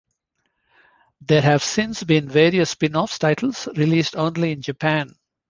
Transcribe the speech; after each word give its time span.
There 1.21 1.43
have 1.43 1.61
since 1.63 2.03
been 2.03 2.27
various 2.27 2.71
spin-off 2.71 3.19
titles 3.19 3.67
released 3.77 4.15
only 4.15 4.51
in 4.51 4.59
Japan. 4.63 5.13